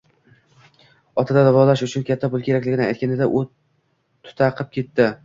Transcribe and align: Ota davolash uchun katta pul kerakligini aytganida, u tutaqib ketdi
Ota 1.23 1.43
davolash 1.47 1.83
uchun 1.87 2.05
katta 2.07 2.29
pul 2.31 2.45
kerakligini 2.47 2.85
aytganida, 2.87 3.29
u 3.41 3.45
tutaqib 4.31 4.73
ketdi 4.79 5.09